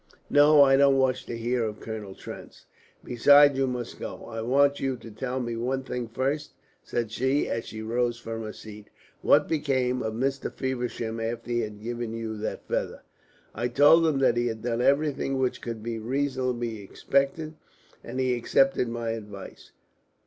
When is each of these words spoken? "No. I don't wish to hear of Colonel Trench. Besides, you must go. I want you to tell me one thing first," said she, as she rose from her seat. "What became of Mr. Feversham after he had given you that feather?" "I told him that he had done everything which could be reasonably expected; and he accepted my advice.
"No. 0.31 0.63
I 0.63 0.77
don't 0.77 0.97
wish 0.97 1.25
to 1.25 1.37
hear 1.37 1.63
of 1.63 1.79
Colonel 1.79 2.15
Trench. 2.15 2.63
Besides, 3.03 3.55
you 3.55 3.67
must 3.67 3.99
go. 3.99 4.25
I 4.25 4.41
want 4.41 4.79
you 4.79 4.97
to 4.97 5.11
tell 5.11 5.39
me 5.39 5.55
one 5.55 5.83
thing 5.83 6.07
first," 6.07 6.53
said 6.83 7.11
she, 7.11 7.47
as 7.47 7.65
she 7.65 7.83
rose 7.83 8.17
from 8.17 8.41
her 8.41 8.51
seat. 8.51 8.89
"What 9.21 9.47
became 9.47 10.01
of 10.01 10.15
Mr. 10.15 10.51
Feversham 10.51 11.19
after 11.19 11.51
he 11.51 11.59
had 11.59 11.83
given 11.83 12.13
you 12.15 12.35
that 12.37 12.67
feather?" 12.67 13.03
"I 13.53 13.67
told 13.67 14.07
him 14.07 14.17
that 14.17 14.37
he 14.37 14.47
had 14.47 14.63
done 14.63 14.81
everything 14.81 15.37
which 15.37 15.61
could 15.61 15.83
be 15.83 15.99
reasonably 15.99 16.81
expected; 16.81 17.53
and 18.03 18.19
he 18.19 18.33
accepted 18.33 18.89
my 18.89 19.11
advice. 19.11 19.71